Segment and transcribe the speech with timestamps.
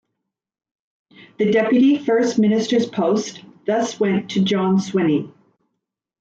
[1.37, 5.31] The Deputy First Minister's post thus went to John Swinney.